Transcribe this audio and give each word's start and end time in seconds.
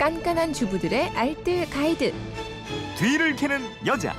깐깐한 0.00 0.54
주부들의 0.54 1.10
알뜰 1.10 1.68
가이드. 1.68 2.14
뒤를 2.96 3.36
캐는 3.36 3.60
여자. 3.84 4.14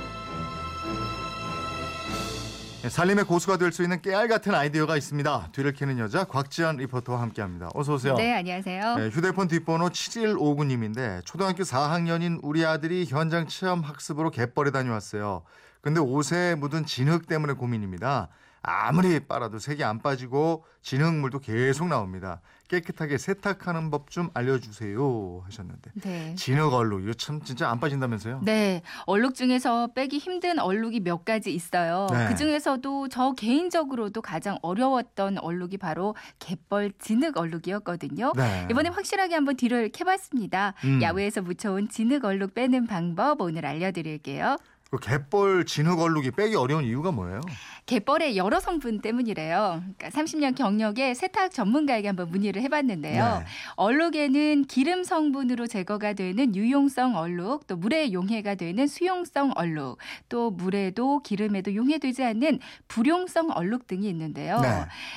네, 2.82 2.88
살림의 2.88 3.24
고수가 3.24 3.56
될 3.56 3.72
수 3.72 3.82
있는 3.82 4.00
깨알 4.00 4.28
같은 4.28 4.54
아이디어가 4.54 4.96
있습니다. 4.96 5.48
뒤를 5.50 5.72
캐는 5.72 5.98
여자 5.98 6.22
곽지연 6.22 6.76
리포터와 6.76 7.20
함께합니다. 7.20 7.70
어서 7.74 7.94
오세요. 7.94 8.14
네, 8.14 8.32
안녕하세요. 8.32 8.94
네, 8.94 9.08
휴대폰 9.08 9.48
뒷번호 9.48 9.88
7159님인데 9.88 11.24
초등학교 11.24 11.64
4학년인 11.64 12.38
우리 12.44 12.64
아들이 12.64 13.04
현장 13.04 13.48
체험 13.48 13.80
학습으로 13.80 14.30
갯벌에 14.30 14.70
다녀왔어요. 14.70 15.42
근데 15.82 16.00
옷에 16.00 16.54
묻은 16.54 16.86
진흙 16.86 17.26
때문에 17.26 17.54
고민입니다. 17.54 18.28
아무리 18.64 19.18
빨아도 19.18 19.58
색이 19.58 19.82
안 19.82 20.00
빠지고 20.00 20.64
진흙물도 20.82 21.40
계속 21.40 21.88
나옵니다. 21.88 22.40
깨끗하게 22.68 23.18
세탁하는 23.18 23.90
법 23.90 24.08
좀 24.08 24.30
알려주세요 24.34 25.42
하셨는데 25.44 25.90
네. 26.02 26.34
진흙 26.36 26.72
얼룩 26.72 27.02
이거 27.02 27.12
참 27.14 27.42
진짜 27.42 27.68
안 27.68 27.80
빠진다면서요? 27.80 28.42
네, 28.44 28.82
얼룩 29.06 29.34
중에서 29.34 29.88
빼기 29.94 30.18
힘든 30.18 30.60
얼룩이 30.60 31.00
몇 31.00 31.24
가지 31.24 31.52
있어요. 31.52 32.06
네. 32.12 32.28
그 32.28 32.36
중에서도 32.36 33.08
저 33.08 33.32
개인적으로도 33.32 34.22
가장 34.22 34.58
어려웠던 34.62 35.38
얼룩이 35.38 35.78
바로 35.78 36.14
갯벌 36.38 36.92
진흙 37.00 37.36
얼룩이었거든요. 37.36 38.32
네. 38.36 38.68
이번에 38.70 38.90
확실하게 38.90 39.34
한번 39.34 39.56
뒤를 39.56 39.88
캐봤습니다. 39.88 40.74
음. 40.84 41.02
야외에서 41.02 41.42
묻혀온 41.42 41.88
진흙 41.88 42.24
얼룩 42.24 42.54
빼는 42.54 42.86
방법 42.86 43.40
오늘 43.40 43.66
알려드릴게요. 43.66 44.56
그 44.92 44.98
갯벌 44.98 45.64
진흙 45.64 45.98
얼룩이 45.98 46.32
빼기 46.32 46.54
어려운 46.54 46.84
이유가 46.84 47.10
뭐예요? 47.12 47.40
갯벌의 47.86 48.36
여러 48.36 48.60
성분 48.60 49.00
때문이래요. 49.00 49.82
그러니까 49.96 50.10
30년 50.10 50.54
경력의 50.54 51.14
세탁 51.14 51.50
전문가에게 51.50 52.08
한번 52.08 52.28
문의를 52.30 52.60
해봤는데요. 52.62 53.38
네. 53.38 53.44
얼룩에는 53.76 54.66
기름 54.66 55.02
성분으로 55.02 55.66
제거가 55.66 56.12
되는 56.12 56.54
유용성 56.54 57.16
얼룩, 57.16 57.66
또 57.66 57.76
물에 57.76 58.12
용해가 58.12 58.54
되는 58.54 58.86
수용성 58.86 59.52
얼룩, 59.56 59.96
또 60.28 60.50
물에도 60.50 61.20
기름에도 61.20 61.74
용해되지 61.74 62.22
않는 62.24 62.60
불용성 62.88 63.50
얼룩 63.54 63.86
등이 63.86 64.06
있는데요. 64.10 64.60
네. 64.60 64.68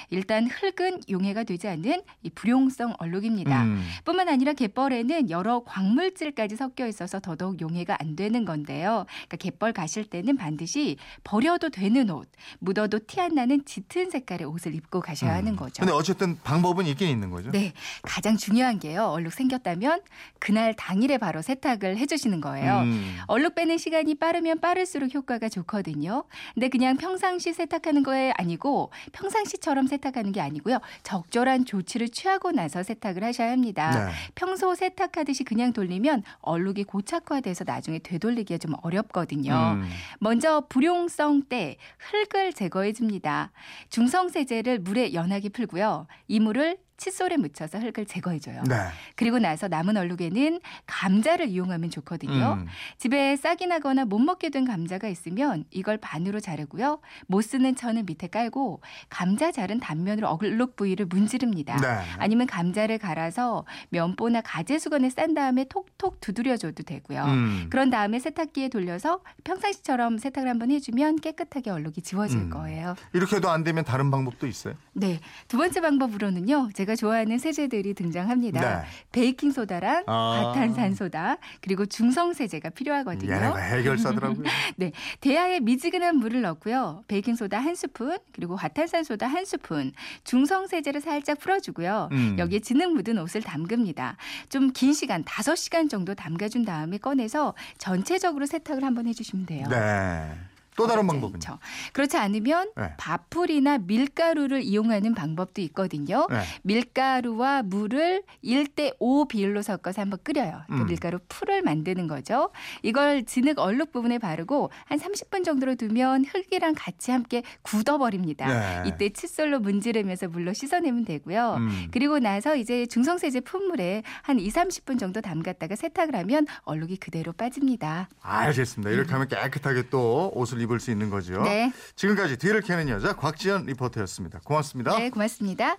일단 0.09 0.47
흙은 0.47 1.01
용해가 1.09 1.43
되지 1.43 1.67
않는 1.67 2.01
이 2.23 2.29
불용성 2.29 2.95
얼룩입니다. 2.97 3.63
음. 3.63 3.83
뿐만 4.05 4.29
아니라 4.29 4.53
갯벌에는 4.53 5.29
여러 5.29 5.63
광물질까지 5.65 6.55
섞여 6.55 6.87
있어서 6.87 7.19
더더욱 7.19 7.59
용해가 7.59 7.97
안 7.99 8.15
되는 8.15 8.45
건데요. 8.45 9.05
그러니까 9.27 9.37
갯벌 9.37 9.64
가실 9.73 10.05
때는 10.05 10.37
반드시 10.37 10.97
버려도 11.23 11.69
되는 11.69 12.09
옷, 12.09 12.29
묻어도 12.59 12.99
티 13.07 13.19
안 13.21 13.33
나는 13.35 13.63
짙은 13.65 14.09
색깔의 14.11 14.45
옷을 14.45 14.75
입고 14.75 14.99
가셔야 14.99 15.33
하는 15.33 15.55
거죠. 15.55 15.79
근데 15.79 15.91
어쨌든 15.93 16.37
방법은 16.43 16.85
있긴 16.87 17.07
있는 17.09 17.29
거죠. 17.29 17.49
네, 17.51 17.73
가장 18.03 18.37
중요한 18.37 18.77
게요. 18.79 19.05
얼룩 19.05 19.33
생겼다면 19.33 20.01
그날 20.39 20.73
당일에 20.75 21.17
바로 21.17 21.41
세탁을 21.41 21.97
해 21.97 22.05
주시는 22.05 22.41
거예요. 22.41 22.79
음. 22.81 23.17
얼룩 23.27 23.55
빼는 23.55 23.77
시간이 23.77 24.15
빠르면 24.15 24.59
빠를수록 24.59 25.13
효과가 25.13 25.49
좋거든요. 25.49 26.25
근데 26.53 26.67
그냥 26.69 26.97
평상시 26.97 27.53
세탁하는 27.53 28.03
거에 28.03 28.31
아니고 28.37 28.91
평상시처럼 29.13 29.87
세탁하는 29.87 30.31
게 30.31 30.41
아니고요. 30.41 30.79
적절한 31.03 31.65
조치를 31.65 32.09
취하고 32.09 32.51
나서 32.51 32.83
세탁을 32.83 33.23
하셔야 33.23 33.51
합니다. 33.51 34.05
네. 34.07 34.11
평소 34.35 34.75
세탁하듯이 34.75 35.43
그냥 35.45 35.73
돌리면 35.73 36.23
얼룩이 36.41 36.83
고착화돼서 36.83 37.63
나중에 37.65 37.99
되돌리기가 37.99 38.57
좀 38.59 38.75
어렵거든요. 38.83 39.53
음. 39.55 39.89
먼저 40.19 40.65
불용성 40.69 41.43
때 41.49 41.77
흙을 41.99 42.53
제거해 42.53 42.93
줍니다. 42.93 43.51
중성 43.89 44.29
세제를 44.29 44.79
물에 44.79 45.13
연하게 45.13 45.49
풀고요. 45.49 46.07
이 46.27 46.39
물을 46.39 46.77
칫솔에 46.97 47.37
묻혀서 47.37 47.79
흙을 47.79 48.05
제거해 48.05 48.39
줘요. 48.39 48.63
네. 48.67 48.75
그리고 49.15 49.39
나서 49.39 49.67
남은 49.67 49.97
얼룩에는 49.97 50.59
감자를 50.85 51.49
이용하면 51.49 51.89
좋거든요. 51.89 52.59
음. 52.59 52.67
집에 52.97 53.35
싹이 53.35 53.67
나거나 53.67 54.05
못 54.05 54.19
먹게 54.19 54.49
된 54.49 54.65
감자가 54.65 55.07
있으면 55.07 55.65
이걸 55.71 55.97
반으로 55.97 56.39
자르고요. 56.39 56.99
못 57.27 57.41
쓰는 57.41 57.75
천은 57.75 58.05
밑에 58.05 58.27
깔고 58.27 58.81
감자 59.09 59.51
자른 59.51 59.79
단면으로 59.79 60.29
얼룩 60.29 60.75
부위를 60.75 61.07
문지릅니다. 61.07 61.77
네. 61.77 61.99
아니면 62.17 62.47
감자를 62.47 62.97
갈아서 62.97 63.65
면보나 63.89 64.41
가재 64.41 64.79
수건에 64.79 65.09
싼 65.09 65.33
다음에 65.33 65.65
톡톡 65.65 66.21
두드려줘도 66.21 66.83
되고요. 66.83 67.23
음. 67.25 67.67
그런 67.69 67.89
다음에 67.89 68.19
세탁기에 68.19 68.69
돌려서 68.69 69.21
평상시처럼 69.43 70.17
세탁을 70.17 70.49
한번 70.49 70.71
해주면 70.71 71.17
깨끗하게 71.17 71.71
얼룩이 71.71 71.95
지워질 72.03 72.37
음. 72.37 72.49
거예요. 72.49 72.95
이렇게 73.13 73.37
해도 73.37 73.49
안 73.49 73.63
되면 73.63 73.83
다른 73.83 74.11
방법도 74.11 74.47
있어요? 74.47 74.75
네. 74.93 75.19
두 75.47 75.57
번째 75.57 75.81
방법으로는요. 75.81 76.69
제가 76.73 76.84
좋아하는 76.95 77.39
세제들이 77.39 77.95
등장합니다. 77.95 78.59
네. 78.81 78.85
베이킹 79.11 79.51
소다랑 79.51 80.03
아. 80.05 80.51
과탄산소다 80.53 81.37
그리고 81.61 81.87
중성 81.87 82.33
세제가 82.33 82.69
필요하거든요. 82.69 83.33
얘네가 83.33 83.57
해결사더라고요. 83.57 84.43
네, 84.77 84.91
대야에 85.21 85.61
미지근한 85.61 86.17
물을 86.17 86.41
넣고요. 86.41 87.03
베이킹 87.07 87.35
소다 87.35 87.57
한 87.59 87.73
스푼, 87.73 88.19
그리고 88.33 88.55
과탄산소다 88.55 89.25
한 89.25 89.45
스푼, 89.45 89.93
중성 90.23 90.67
세제를 90.67 91.01
살짝 91.01 91.39
풀어주고요. 91.39 92.09
음. 92.11 92.35
여기에 92.37 92.59
진흙 92.59 92.93
묻은 92.93 93.17
옷을 93.17 93.41
담급니다. 93.41 94.17
좀 94.49 94.75
긴 94.75 94.93
시간, 94.93 95.23
5시간 95.23 95.89
정도 95.89 96.13
담가준 96.13 96.65
다음에 96.65 96.97
꺼내서 96.97 97.53
전체적으로 97.77 98.45
세탁을 98.45 98.83
한번 98.83 99.07
해주시면 99.07 99.45
돼요. 99.45 99.65
네. 99.69 100.33
또 100.75 100.87
다른 100.87 101.07
방법은요? 101.07 101.39
그렇죠. 101.39 101.59
그렇지 101.93 102.17
않으면 102.17 102.71
네. 102.75 102.93
밥풀이나 102.97 103.79
밀가루를 103.79 104.61
이용하는 104.61 105.15
방법도 105.15 105.61
있거든요. 105.61 106.27
네. 106.29 106.41
밀가루와 106.63 107.63
물을 107.63 108.23
1대 108.43 108.95
5 108.99 109.27
비율로 109.27 109.61
섞어서 109.61 110.01
한번 110.01 110.19
끓여요. 110.23 110.63
그 110.67 110.73
음. 110.73 110.85
밀가루 110.87 111.19
풀을 111.29 111.61
만드는 111.61 112.07
거죠. 112.07 112.51
이걸 112.83 113.23
진흙 113.23 113.59
얼룩 113.59 113.91
부분에 113.91 114.17
바르고 114.19 114.69
한 114.85 114.99
30분 114.99 115.45
정도로 115.45 115.75
두면 115.75 116.25
흙이랑 116.25 116.73
같이 116.77 117.11
함께 117.11 117.43
굳어버립니다. 117.61 118.47
네. 118.47 118.89
이때 118.89 119.09
칫솔로 119.09 119.59
문지르면서 119.59 120.27
물로 120.27 120.53
씻어내면 120.53 121.05
되고요. 121.05 121.55
음. 121.59 121.87
그리고 121.91 122.19
나서 122.19 122.55
이제 122.55 122.85
중성세제 122.85 123.41
품물에 123.41 124.03
한 124.23 124.39
2, 124.39 124.49
30분 124.49 124.99
정도 124.99 125.21
담갔다가 125.21 125.75
세탁을 125.75 126.15
하면 126.17 126.45
얼룩이 126.63 126.97
그대로 126.97 127.31
빠집니다. 127.31 128.09
알겠습니다. 128.21 128.91
이렇게 128.91 129.11
하면 129.11 129.27
깨끗하게 129.27 129.89
또 129.89 130.31
옷을 130.35 130.59
입을 130.65 130.79
수 130.79 130.91
있는 130.91 131.09
거죠. 131.09 131.41
네. 131.43 131.71
지금까지 131.95 132.37
뒤를 132.37 132.61
캐는 132.61 132.89
여자 132.89 133.13
곽지연 133.15 133.65
리포터였습니다. 133.65 134.41
고맙습니다. 134.43 134.97
네, 134.97 135.09
고맙습니다. 135.09 135.77